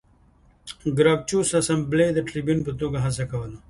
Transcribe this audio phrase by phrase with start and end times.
[0.97, 3.57] ګراکچوس د اسامبلې د ټربیون په توګه هڅه کوله